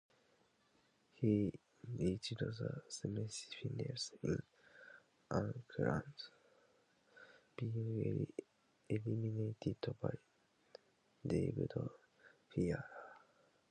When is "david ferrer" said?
11.23-12.87